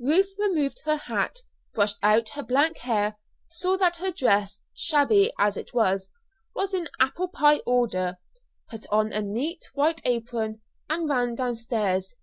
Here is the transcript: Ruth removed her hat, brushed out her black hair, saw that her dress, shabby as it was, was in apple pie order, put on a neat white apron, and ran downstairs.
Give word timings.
Ruth 0.00 0.30
removed 0.40 0.80
her 0.86 0.96
hat, 0.96 1.38
brushed 1.72 1.98
out 2.02 2.30
her 2.30 2.42
black 2.42 2.78
hair, 2.78 3.16
saw 3.48 3.76
that 3.76 3.98
her 3.98 4.10
dress, 4.10 4.60
shabby 4.74 5.32
as 5.38 5.56
it 5.56 5.72
was, 5.72 6.10
was 6.52 6.74
in 6.74 6.88
apple 6.98 7.28
pie 7.28 7.58
order, 7.58 8.18
put 8.68 8.88
on 8.90 9.12
a 9.12 9.22
neat 9.22 9.66
white 9.74 10.00
apron, 10.04 10.62
and 10.90 11.08
ran 11.08 11.36
downstairs. 11.36 12.16